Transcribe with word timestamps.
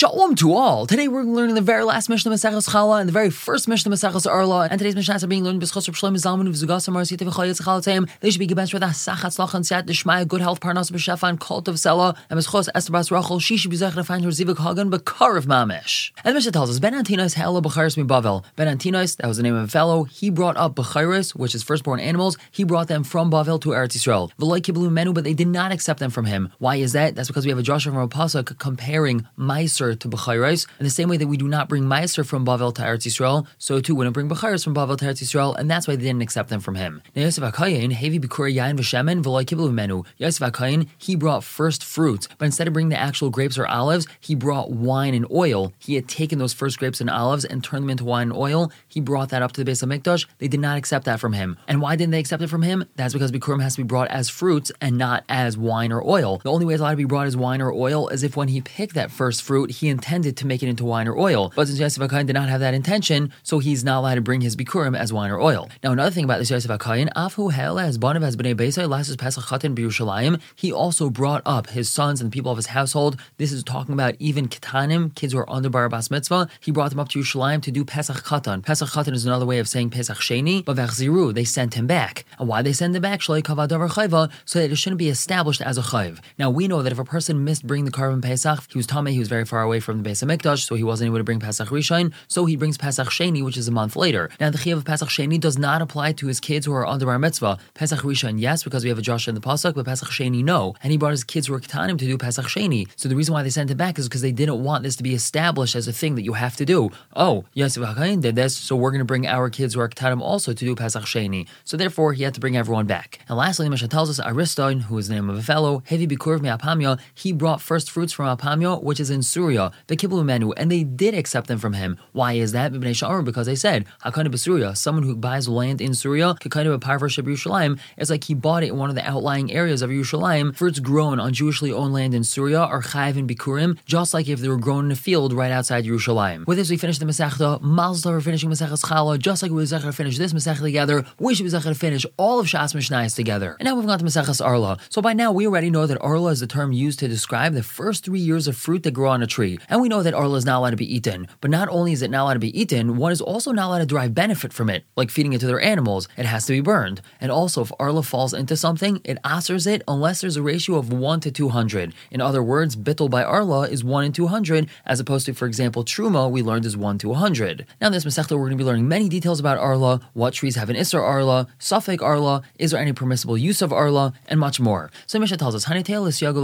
Shalom 0.00 0.34
to 0.36 0.54
all. 0.54 0.86
Today 0.86 1.08
we're 1.08 1.24
learning 1.24 1.56
the 1.56 1.60
very 1.60 1.84
last 1.84 2.08
Mishnah 2.08 2.32
Maseches 2.32 2.70
Challah 2.70 3.00
and 3.00 3.06
the 3.06 3.12
very 3.12 3.28
first 3.28 3.68
Mishnah 3.68 3.92
Maseches 3.92 4.26
Arla. 4.26 4.66
And 4.70 4.78
today's 4.78 4.94
Mishnahs 4.94 5.22
are 5.22 5.26
being 5.26 5.44
learned 5.44 5.60
b'schos 5.60 5.86
Reb 5.86 5.94
Shlomo 5.94 6.16
Zalman 6.16 6.48
of 6.48 6.54
Zugasam 6.54 6.94
Marsita 6.94 7.28
v'chayetz 7.28 7.60
Chalatzayim. 7.60 8.08
They 8.20 8.30
should 8.30 8.38
be 8.38 8.46
given 8.46 8.66
for 8.66 8.78
the 8.78 8.86
Sachat 8.86 9.36
Slach 9.36 9.52
and 9.52 9.62
Siat 9.62 9.82
Deshmaya, 9.82 10.26
good 10.26 10.40
health, 10.40 10.60
Parnas 10.60 10.90
b'Shefa, 10.90 11.28
and 11.28 11.38
Cult 11.38 11.68
of 11.68 11.74
Sela. 11.74 12.16
And 12.30 12.40
b'schos 12.40 12.70
Esther 12.74 12.92
Bas 12.92 13.10
Rachel, 13.10 13.40
she 13.40 13.58
should 13.58 13.70
be 13.70 13.76
zech 13.76 13.92
to 13.92 14.02
find 14.02 14.24
her 14.24 14.30
Zivik 14.30 14.56
Hagan 14.56 14.90
b'Kar 14.90 15.36
of 15.36 15.44
Mamish. 15.44 16.12
And 16.24 16.34
Mishnah 16.34 16.52
tells 16.52 16.70
us 16.70 16.78
Ben 16.78 16.94
Antinos 16.94 17.34
Ha'ela 17.34 17.60
mi 17.60 18.04
Bavel. 18.08 18.42
Ben 18.56 18.74
Antinos, 18.74 19.18
that 19.18 19.26
was 19.26 19.36
the 19.36 19.42
name 19.42 19.54
of 19.54 19.64
a 19.64 19.68
fellow, 19.68 20.04
he 20.04 20.30
brought 20.30 20.56
up 20.56 20.76
b'Chayris, 20.76 21.32
which 21.32 21.54
is 21.54 21.62
firstborn 21.62 22.00
animals. 22.00 22.38
He 22.50 22.64
brought 22.64 22.88
them 22.88 23.04
from 23.04 23.30
Bavel 23.30 23.60
to 23.60 23.68
Eretz 23.68 23.98
Yisrael. 23.98 24.30
V'loy 24.40 24.62
kiblu 24.62 24.90
menu, 24.90 25.12
but 25.12 25.24
they 25.24 25.34
did 25.34 25.48
not 25.48 25.72
accept 25.72 26.00
them 26.00 26.10
from 26.10 26.24
him. 26.24 26.50
Why 26.58 26.76
is 26.76 26.94
that? 26.94 27.16
That's 27.16 27.28
because 27.28 27.44
we 27.44 27.50
have 27.50 27.58
a 27.58 27.62
Joshua 27.62 27.92
from 27.92 28.00
a 28.00 28.08
pasuk 28.08 28.58
comparing 28.58 29.26
Meiser 29.38 29.89
to 29.94 30.08
b'Chayris. 30.08 30.66
In 30.78 30.84
the 30.84 30.90
same 30.90 31.08
way 31.08 31.16
that 31.16 31.26
we 31.26 31.36
do 31.36 31.48
not 31.48 31.68
bring 31.68 31.84
Meiser 31.84 32.26
from 32.26 32.44
Bavel 32.44 32.74
to 32.74 32.82
Eretz 32.82 33.06
Yisrael, 33.06 33.46
so 33.58 33.80
too 33.80 33.94
wouldn't 33.94 34.14
bring 34.14 34.28
B'chayris 34.28 34.64
from 34.64 34.74
Bavel 34.74 34.96
to 34.98 35.04
Eretz 35.04 35.22
Yisrael, 35.22 35.56
and 35.56 35.70
that's 35.70 35.86
why 35.86 35.96
they 35.96 36.02
didn't 36.02 36.22
accept 36.22 36.48
them 36.48 36.60
from 36.60 36.74
him. 36.74 37.02
Now 37.14 37.22
Yosef 37.22 37.44
Akayin, 37.44 37.92
Hevi 37.92 38.20
B'kur 38.20 38.52
Yain 38.54 38.76
V'Shemen 38.76 39.22
V'loy 39.22 39.44
Kiblu 39.44 39.72
Menu. 39.72 40.04
Yosef 40.18 40.52
Akayin, 40.52 40.88
he 40.98 41.16
brought 41.16 41.44
first 41.44 41.84
fruits, 41.84 42.28
but 42.38 42.46
instead 42.46 42.66
of 42.66 42.72
bringing 42.72 42.90
the 42.90 42.98
actual 42.98 43.30
grapes 43.30 43.58
or 43.58 43.66
olives, 43.66 44.06
he 44.20 44.34
brought 44.34 44.70
wine 44.70 45.14
and 45.14 45.26
oil. 45.30 45.72
He 45.78 45.94
had 45.94 46.08
taken 46.08 46.38
those 46.38 46.52
first 46.52 46.78
grapes 46.78 47.00
and 47.00 47.10
olives 47.10 47.44
and 47.44 47.62
turned 47.62 47.84
them 47.84 47.90
into 47.90 48.04
wine 48.04 48.28
and 48.30 48.36
oil. 48.36 48.70
He 48.88 49.00
brought 49.00 49.30
that 49.30 49.42
up 49.42 49.52
to 49.52 49.60
the 49.60 49.64
base 49.64 49.82
of 49.82 49.88
Mikdash. 49.88 50.26
They 50.38 50.48
did 50.48 50.60
not 50.60 50.76
accept 50.76 51.04
that 51.06 51.20
from 51.20 51.32
him. 51.32 51.58
And 51.68 51.80
why 51.80 51.96
didn't 51.96 52.12
they 52.12 52.20
accept 52.20 52.42
it 52.42 52.48
from 52.48 52.62
him? 52.62 52.84
That's 52.96 53.12
because 53.12 53.32
Bikurim 53.32 53.62
has 53.62 53.74
to 53.76 53.82
be 53.82 53.86
brought 53.86 54.08
as 54.08 54.28
fruits 54.28 54.72
and 54.80 54.98
not 54.98 55.24
as 55.28 55.56
wine 55.56 55.92
or 55.92 56.06
oil. 56.06 56.38
The 56.38 56.50
only 56.50 56.64
way 56.66 56.74
it's 56.74 56.80
allowed 56.80 56.92
to 56.92 56.96
be 56.96 57.04
brought 57.04 57.26
as 57.26 57.36
wine 57.36 57.60
or 57.60 57.72
oil 57.72 58.08
is 58.08 58.22
if 58.22 58.36
when 58.36 58.48
he 58.48 58.60
picked 58.60 58.94
that 58.94 59.10
first 59.10 59.42
fruit, 59.42 59.70
he 59.80 59.88
intended 59.88 60.36
to 60.36 60.46
make 60.46 60.62
it 60.62 60.68
into 60.68 60.84
wine 60.84 61.08
or 61.08 61.18
oil. 61.18 61.52
But 61.56 61.66
since 61.66 61.80
Yosef 61.80 62.02
Akayin 62.02 62.26
did 62.26 62.34
not 62.34 62.48
have 62.48 62.60
that 62.60 62.74
intention, 62.74 63.32
so 63.42 63.58
he's 63.58 63.82
not 63.82 63.98
allowed 64.00 64.16
to 64.16 64.20
bring 64.20 64.40
his 64.40 64.56
bikurim 64.56 64.96
as 64.96 65.12
wine 65.12 65.30
or 65.30 65.40
oil. 65.40 65.68
Now, 65.82 65.92
another 65.92 66.10
thing 66.10 66.24
about 66.24 66.38
this 66.38 66.50
Yosef 66.50 66.70
Akayin, 66.70 67.12
Afu 67.14 67.52
Hel 67.52 67.78
as 67.78 67.98
Banav 67.98 68.22
as 68.22 68.36
Bnei 68.36 68.54
Beisai 68.54 68.88
last 68.88 69.16
Pesach 69.18 69.44
Chatan 69.44 69.74
B'Yerushalayim, 69.74 70.40
he 70.54 70.72
also 70.72 71.10
brought 71.10 71.42
up 71.46 71.70
his 71.70 71.90
sons 71.90 72.20
and 72.20 72.30
the 72.30 72.34
people 72.34 72.52
of 72.52 72.56
his 72.58 72.66
household. 72.66 73.18
This 73.38 73.52
is 73.52 73.64
talking 73.64 73.94
about 73.94 74.14
even 74.18 74.48
Ketanim, 74.48 75.14
kids 75.14 75.32
who 75.32 75.38
are 75.38 75.50
under 75.50 75.70
Bar 75.70 75.88
Bas 75.88 76.10
Mitzvah. 76.10 76.48
He 76.60 76.70
brought 76.70 76.90
them 76.90 77.00
up 77.00 77.08
to 77.10 77.18
Yerushalayim 77.18 77.62
to 77.62 77.70
do 77.70 77.84
Pesach 77.84 78.18
Chatan. 78.24 78.62
Pesach 78.62 78.90
Chatan 78.90 79.14
is 79.14 79.24
another 79.24 79.46
way 79.46 79.58
of 79.58 79.68
saying 79.68 79.90
Pesach 79.90 80.18
Sheni, 80.18 80.64
but 80.64 80.76
Vechziru, 80.76 81.32
they 81.32 81.44
sent 81.44 81.74
him 81.74 81.86
back. 81.86 82.24
And 82.38 82.48
why 82.48 82.62
they 82.62 82.72
send 82.72 82.94
him 82.94 83.02
back? 83.02 83.20
Shalei 83.20 83.42
Kavadavar 83.42 83.90
Chayva, 83.90 84.30
so 84.44 84.58
that 84.58 84.70
it 84.70 84.76
shouldn't 84.76 84.98
be 84.98 85.08
established 85.08 85.62
as 85.62 85.78
a 85.78 85.82
Chayv. 85.82 86.20
Now, 86.38 86.50
we 86.50 86.68
know 86.68 86.82
that 86.82 86.92
if 86.92 86.98
a 86.98 87.04
person 87.04 87.44
missed 87.44 87.66
bringing 87.66 87.86
the 87.86 87.90
korban 87.90 88.22
Pesach, 88.22 88.64
he 88.70 88.78
was 88.78 88.86
Tomei, 88.86 89.10
he 89.10 89.18
was 89.18 89.28
very 89.28 89.44
far 89.44 89.62
away 89.62 89.69
from 89.78 89.98
the 89.98 90.02
base 90.02 90.22
of 90.22 90.28
Mikdash, 90.28 90.66
so 90.66 90.74
he 90.74 90.82
wasn't 90.82 91.06
able 91.06 91.18
to 91.18 91.24
bring 91.24 91.38
Pesach 91.38 91.68
Rishon, 91.68 92.12
so 92.26 92.46
he 92.46 92.56
brings 92.56 92.76
Pesach 92.76 93.08
Sheni, 93.08 93.44
which 93.44 93.56
is 93.56 93.68
a 93.68 93.70
month 93.70 93.94
later. 93.94 94.30
Now, 94.40 94.50
the 94.50 94.58
Chiyav 94.58 94.78
of 94.78 94.84
Pesach 94.84 95.08
Sheni 95.08 95.38
does 95.38 95.58
not 95.58 95.80
apply 95.82 96.12
to 96.14 96.26
his 96.26 96.40
kids 96.40 96.66
who 96.66 96.72
are 96.72 96.86
under 96.86 97.06
Bar 97.06 97.18
Mitzvah. 97.20 97.58
Pesach 97.74 98.00
Rishon, 98.00 98.40
yes, 98.40 98.64
because 98.64 98.82
we 98.82 98.88
have 98.88 98.98
a 98.98 99.02
Joshua 99.02 99.30
in 99.30 99.34
the 99.36 99.40
Pasuk, 99.40 99.74
but 99.74 99.84
Pesach 99.84 100.08
Sheni, 100.08 100.42
no. 100.42 100.74
And 100.82 100.90
he 100.90 100.98
brought 100.98 101.12
his 101.12 101.22
kids 101.22 101.46
who 101.46 101.52
were 101.52 101.60
Ketanim 101.60 101.98
to 101.98 102.06
do 102.06 102.18
Pesach 102.18 102.46
Sheni. 102.46 102.88
So 102.96 103.08
the 103.08 103.14
reason 103.14 103.34
why 103.34 103.42
they 103.42 103.50
sent 103.50 103.70
him 103.70 103.76
back 103.76 103.98
is 103.98 104.08
because 104.08 104.22
they 104.22 104.32
didn't 104.32 104.64
want 104.64 104.82
this 104.82 104.96
to 104.96 105.02
be 105.02 105.14
established 105.14 105.76
as 105.76 105.86
a 105.86 105.92
thing 105.92 106.14
that 106.14 106.22
you 106.22 106.32
have 106.32 106.56
to 106.56 106.64
do. 106.64 106.90
Oh, 107.14 107.44
HaKayin 107.54 108.22
did 108.22 108.34
this, 108.34 108.56
so 108.56 108.74
we're 108.74 108.90
going 108.90 109.00
to 109.00 109.04
bring 109.04 109.26
our 109.26 109.50
kids 109.50 109.74
who 109.74 109.80
are 109.80 109.88
Ketanim 109.88 110.20
also 110.20 110.52
to 110.52 110.64
do 110.64 110.74
Pesach 110.74 111.04
Sheni. 111.04 111.46
So 111.64 111.76
therefore, 111.76 112.14
he 112.14 112.22
had 112.22 112.34
to 112.34 112.40
bring 112.40 112.56
everyone 112.56 112.86
back. 112.86 113.20
And 113.28 113.36
lastly, 113.36 113.66
the 113.66 113.70
Mishnah 113.70 113.88
tells 113.88 114.10
us 114.10 114.24
Ariston, 114.24 114.80
who 114.84 114.98
is 114.98 115.08
the 115.08 115.14
name 115.14 115.28
of 115.28 115.36
a 115.36 115.42
fellow, 115.42 115.82
Hevi 115.88 116.08
Bikur 116.08 116.40
Apamya, 116.40 116.98
he 117.14 117.32
brought 117.32 117.60
first 117.60 117.90
fruits 117.90 118.12
from 118.12 118.34
Apamya, 118.36 118.82
which 118.82 119.00
is 119.00 119.10
in 119.10 119.22
Syria, 119.60 119.72
the 119.88 119.96
Kiblu 119.96 120.24
Menu, 120.24 120.52
and 120.52 120.70
they 120.70 120.84
did 120.84 121.14
accept 121.14 121.46
them 121.46 121.58
from 121.58 121.74
him. 121.74 121.98
Why 122.12 122.34
is 122.34 122.52
that? 122.52 122.72
Because 122.72 123.46
they 123.46 123.54
said, 123.54 123.84
Hakana 124.04 124.28
Basuria, 124.28 124.76
someone 124.76 125.04
who 125.04 125.16
buys 125.16 125.48
land 125.48 125.80
in 125.80 125.94
Syria, 125.94 126.34
Kakana 126.40 126.78
Parvar 126.78 127.08
Yerushalayim, 127.10 127.78
it's 127.96 128.10
like 128.10 128.24
he 128.24 128.34
bought 128.34 128.62
it 128.62 128.68
in 128.68 128.76
one 128.76 128.88
of 128.88 128.96
the 128.96 129.06
outlying 129.08 129.52
areas 129.52 129.82
of 129.82 129.90
Yerushalayim. 129.90 130.60
it's 130.62 130.78
grown 130.78 131.20
on 131.20 131.32
Jewishly 131.32 131.72
owned 131.72 131.92
land 131.92 132.14
in 132.14 132.24
Syria 132.24 132.62
or 132.62 132.82
Chayiv 132.82 133.16
and 133.18 133.28
Bikurim, 133.28 133.78
just 133.84 134.14
like 134.14 134.28
if 134.28 134.40
they 134.40 134.48
were 134.48 134.56
grown 134.56 134.86
in 134.86 134.92
a 134.92 134.96
field 134.96 135.32
right 135.32 135.52
outside 135.52 135.84
Yerushalayim. 135.84 136.46
With 136.46 136.58
this, 136.58 136.70
we 136.70 136.76
finish 136.76 136.98
the 136.98 137.04
Masechta. 137.04 137.60
Mazel 137.60 138.12
for 138.12 138.20
finishing 138.20 138.50
Masechtas 138.50 138.84
Challah, 138.84 139.18
just 139.18 139.42
like 139.42 139.50
we 139.50 139.56
were 139.56 139.66
to 139.66 139.92
finish 139.92 140.18
this 140.18 140.32
Masechta 140.32 140.60
together, 140.60 141.04
we 141.18 141.34
should 141.34 141.44
be 141.44 141.50
to 141.50 141.74
finish 141.74 142.06
all 142.16 142.40
of 142.40 142.46
Shas 142.46 142.74
Mishnayos 142.74 143.14
together. 143.14 143.56
And 143.58 143.66
now 143.66 143.74
we've 143.74 143.88
on 143.88 143.98
to 143.98 144.04
Masechtas 144.04 144.44
Arla. 144.44 144.78
So 144.88 145.02
by 145.02 145.12
now, 145.12 145.32
we 145.32 145.46
already 145.46 145.70
know 145.70 145.86
that 145.86 146.00
Arla 146.00 146.30
is 146.30 146.40
the 146.40 146.46
term 146.46 146.72
used 146.72 146.98
to 147.00 147.08
describe 147.08 147.52
the 147.54 147.62
first 147.62 148.04
three 148.04 148.20
years 148.20 148.46
of 148.46 148.56
fruit 148.56 148.82
that 148.84 148.92
grow 148.92 149.10
on 149.10 149.22
a 149.22 149.26
tree. 149.26 149.49
And 149.68 149.80
we 149.80 149.88
know 149.88 150.02
that 150.02 150.14
Arla 150.14 150.36
is 150.36 150.44
not 150.44 150.58
allowed 150.58 150.70
to 150.70 150.76
be 150.76 150.94
eaten. 150.94 151.26
But 151.40 151.50
not 151.50 151.68
only 151.68 151.92
is 151.92 152.02
it 152.02 152.10
not 152.10 152.24
allowed 152.24 152.34
to 152.34 152.40
be 152.40 152.60
eaten, 152.60 152.96
one 152.96 153.12
is 153.12 153.20
also 153.20 153.52
not 153.52 153.68
allowed 153.68 153.78
to 153.78 153.86
derive 153.86 154.14
benefit 154.14 154.52
from 154.52 154.70
it, 154.70 154.84
like 154.96 155.10
feeding 155.10 155.32
it 155.32 155.40
to 155.40 155.46
their 155.46 155.60
animals. 155.60 156.08
It 156.16 156.26
has 156.26 156.46
to 156.46 156.52
be 156.52 156.60
burned. 156.60 157.00
And 157.20 157.30
also, 157.30 157.62
if 157.62 157.72
Arla 157.78 158.02
falls 158.02 158.34
into 158.34 158.56
something, 158.56 159.00
it 159.04 159.18
asers 159.22 159.66
it 159.66 159.82
unless 159.88 160.20
there's 160.20 160.36
a 160.36 160.42
ratio 160.42 160.76
of 160.76 160.92
1 160.92 161.20
to 161.20 161.30
200. 161.30 161.94
In 162.10 162.20
other 162.20 162.42
words, 162.42 162.76
bittul 162.76 163.10
by 163.10 163.24
Arla 163.24 163.68
is 163.68 163.82
1 163.82 164.04
in 164.04 164.12
200, 164.12 164.68
as 164.86 165.00
opposed 165.00 165.26
to, 165.26 165.34
for 165.34 165.46
example, 165.46 165.84
Truma, 165.84 166.30
we 166.30 166.42
learned 166.42 166.66
is 166.66 166.76
1 166.76 166.98
to 166.98 167.08
100. 167.08 167.66
Now, 167.80 167.88
in 167.88 167.92
this 167.92 168.04
Masechta, 168.04 168.32
we're 168.32 168.48
going 168.48 168.58
to 168.58 168.64
be 168.64 168.64
learning 168.64 168.88
many 168.88 169.08
details 169.08 169.40
about 169.40 169.58
Arla, 169.58 170.00
what 170.14 170.34
trees 170.34 170.56
have 170.56 170.70
an 170.70 170.76
Isser 170.76 171.00
Arla, 171.00 171.48
Safek 171.58 172.02
Arla, 172.02 172.42
is 172.58 172.70
there 172.70 172.80
any 172.80 172.92
permissible 172.92 173.38
use 173.38 173.62
of 173.62 173.72
Arla, 173.72 174.12
and 174.28 174.38
much 174.38 174.60
more. 174.60 174.90
So 175.06 175.18
Mishnah 175.18 175.36
tells 175.36 175.54
us, 175.54 175.66
Hanitel 175.66 176.08
is 176.08 176.18
Siyagu 176.18 176.40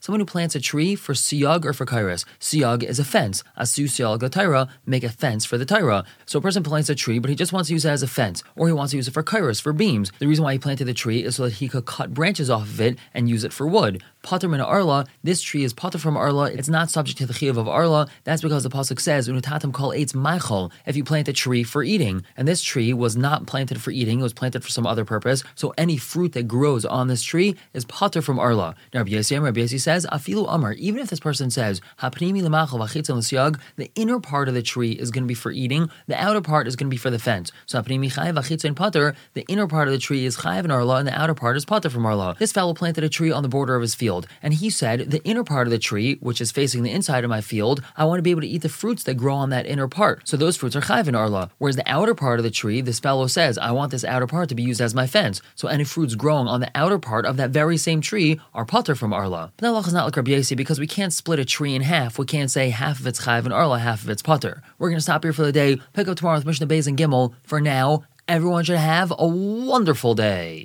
someone 0.00 0.20
who 0.20 0.26
plants 0.26 0.54
a 0.54 0.60
tree 0.60 0.94
for 0.94 1.12
Siyag 1.12 1.64
or 1.64 1.72
for 1.72 1.86
Kairos. 1.86 2.24
Siyag 2.40 2.82
is 2.82 2.98
a 2.98 3.04
fence. 3.04 3.44
Asu 3.58 3.84
Siyag 3.84 4.18
Tyra, 4.30 4.68
make 4.86 5.04
a 5.04 5.10
fence 5.10 5.44
for 5.44 5.58
the 5.58 5.66
Tyra. 5.66 6.06
So 6.24 6.38
a 6.38 6.42
person 6.42 6.62
plants 6.62 6.88
a 6.88 6.94
tree, 6.94 7.18
but 7.18 7.28
he 7.28 7.36
just 7.36 7.52
wants 7.52 7.68
to 7.68 7.74
use 7.74 7.84
it 7.84 7.90
as 7.90 8.02
a 8.02 8.08
fence, 8.08 8.42
or 8.56 8.66
he 8.66 8.72
wants 8.72 8.92
to 8.92 8.96
use 8.96 9.08
it 9.08 9.14
for 9.14 9.22
Kairos, 9.22 9.60
for 9.60 9.72
beams. 9.74 10.10
The 10.18 10.26
reason 10.26 10.44
why 10.44 10.54
he 10.54 10.58
planted 10.58 10.86
the 10.86 10.94
tree 10.94 11.22
is 11.22 11.36
so 11.36 11.44
that 11.44 11.54
he 11.54 11.68
could 11.68 11.84
cut 11.84 12.14
branches 12.14 12.48
off 12.48 12.62
of 12.62 12.80
it 12.80 12.98
and 13.12 13.28
use 13.28 13.44
it 13.44 13.52
for 13.52 13.66
wood. 13.66 14.02
Pater 14.22 14.48
min 14.48 14.60
Arla, 14.60 15.06
this 15.22 15.40
tree 15.40 15.64
is 15.64 15.72
Pater 15.72 15.98
from 15.98 16.16
Arla, 16.16 16.50
it's 16.50 16.68
not 16.68 16.90
subject 16.90 17.18
to 17.18 17.26
the 17.26 17.32
Chiyav 17.32 17.56
of 17.56 17.68
Arla. 17.68 18.06
That's 18.24 18.42
because 18.42 18.62
the 18.62 18.70
Pasuk 18.70 19.00
says, 19.00 19.28
Unutatam 19.28 19.72
kol 19.72 19.90
eitz 19.92 20.14
maichol, 20.14 20.70
if 20.86 20.96
you 20.96 21.04
plant 21.04 21.28
a 21.28 21.32
tree 21.32 21.62
for 21.62 21.82
eating. 21.82 22.22
And 22.36 22.46
this 22.46 22.62
tree 22.62 22.92
was 22.92 23.16
not 23.16 23.46
planted 23.46 23.80
for 23.80 23.90
eating, 23.90 24.20
it 24.20 24.22
was 24.22 24.34
planted 24.34 24.62
for 24.62 24.70
some 24.70 24.86
other 24.86 25.04
purpose. 25.04 25.42
So 25.54 25.72
any 25.78 25.96
fruit 25.96 26.32
that 26.32 26.48
grows 26.48 26.84
on 26.84 27.08
this 27.08 27.22
tree 27.22 27.56
is 27.72 27.84
Pater 27.86 28.20
from 28.22 28.38
Arla. 28.38 28.74
Now 28.92 29.00
Rabbi 29.00 29.12
Yossi, 29.12 29.42
Rabbi 29.42 29.66
says, 29.66 30.06
Afilu 30.06 30.46
Amar, 30.48 30.72
even 30.74 31.00
if 31.00 31.08
this 31.08 31.20
person 31.20 31.50
says, 31.50 31.80
The 32.20 33.90
inner 33.94 34.20
part 34.20 34.48
of 34.48 34.54
the 34.54 34.62
tree 34.62 34.92
is 34.92 35.10
going 35.10 35.24
to 35.24 35.28
be 35.28 35.34
for 35.34 35.50
eating, 35.50 35.90
the 36.06 36.22
outer 36.22 36.40
part 36.40 36.68
is 36.68 36.76
going 36.76 36.88
to 36.88 36.94
be 36.94 36.98
for 36.98 37.10
the 37.10 37.18
fence. 37.18 37.50
So 37.66 37.80
the 37.80 39.44
inner 39.48 39.66
part 39.66 39.88
of 39.88 39.92
the 39.92 39.98
tree 39.98 40.24
is 40.26 40.36
chayiv 40.36 40.64
and 40.64 40.72
Arla, 40.72 40.96
and 40.96 41.08
the 41.08 41.18
outer 41.18 41.34
part 41.34 41.56
is 41.56 41.64
Pater 41.64 41.88
from 41.88 42.04
Arla. 42.04 42.36
This 42.38 42.52
fellow 42.52 42.74
planted 42.74 43.04
a 43.04 43.08
tree 43.08 43.32
on 43.32 43.42
the 43.42 43.48
border 43.48 43.74
of 43.74 43.82
his 43.82 43.94
field, 43.94 44.26
and 44.42 44.52
he 44.52 44.68
said, 44.68 45.10
the 45.10 45.24
inner 45.24 45.44
part 45.44 45.66
of 45.66 45.70
the 45.70 45.78
tree, 45.78 46.18
which 46.20 46.40
is 46.42 46.52
facing 46.52 46.82
the 46.82 46.90
inside 46.90 47.24
of 47.24 47.30
my 47.30 47.40
field, 47.40 47.82
I 47.96 48.04
want 48.04 48.18
to 48.18 48.22
be 48.22 48.30
able 48.32 48.42
to 48.42 48.48
eat 48.48 48.62
the 48.62 48.68
fruits 48.68 49.02
that 49.04 49.14
grow 49.14 49.34
on 49.34 49.48
that 49.50 49.66
inner 49.66 49.88
part. 49.88 50.28
So 50.28 50.36
those 50.36 50.58
fruits 50.58 50.76
are 50.76 50.82
chayiv 50.82 51.06
and 51.06 51.16
Arla. 51.16 51.50
Whereas 51.58 51.76
the 51.76 51.90
outer 51.90 52.14
part 52.14 52.38
of 52.38 52.44
the 52.44 52.50
tree, 52.50 52.82
this 52.82 53.00
fellow 53.00 53.26
says, 53.28 53.56
I 53.56 53.70
want 53.70 53.92
this 53.92 54.04
outer 54.04 54.26
part 54.26 54.50
to 54.50 54.54
be 54.54 54.62
used 54.62 54.82
as 54.82 54.94
my 54.94 55.06
fence. 55.06 55.40
So 55.54 55.68
any 55.68 55.84
fruits 55.84 56.16
growing 56.16 56.48
on 56.48 56.60
the 56.60 56.70
outer 56.74 56.98
part 56.98 57.24
of 57.24 57.38
that 57.38 57.50
very 57.50 57.78
same 57.78 58.02
tree 58.02 58.40
are 58.52 58.66
Pater 58.66 58.94
from 58.94 59.12
Arla. 59.12 59.52
But 59.56 59.72
that 59.72 59.86
is 59.86 59.94
not 59.94 60.04
like 60.04 60.16
Rabbi 60.16 60.42
because 60.54 60.78
we 60.78 60.86
can't 60.86 61.12
split 61.12 61.38
a 61.38 61.44
tree 61.44 61.74
in 61.74 61.82
half. 61.82 62.09
We 62.18 62.26
can't 62.26 62.50
say 62.50 62.70
half 62.70 63.00
of 63.00 63.06
it's 63.06 63.20
chayiv 63.20 63.44
and 63.44 63.52
Arla, 63.52 63.78
half 63.78 64.02
of 64.02 64.10
it's 64.10 64.22
Potter. 64.22 64.62
We're 64.78 64.88
going 64.88 64.98
to 64.98 65.02
stop 65.02 65.22
here 65.22 65.32
for 65.32 65.42
the 65.42 65.52
day, 65.52 65.78
pick 65.92 66.08
up 66.08 66.16
tomorrow 66.16 66.38
with 66.38 66.46
Mishnah 66.46 66.66
Beis 66.66 66.86
and 66.86 66.98
Gimel. 66.98 67.34
For 67.42 67.60
now, 67.60 68.04
everyone 68.28 68.64
should 68.64 68.78
have 68.78 69.12
a 69.18 69.26
wonderful 69.26 70.14
day. 70.14 70.58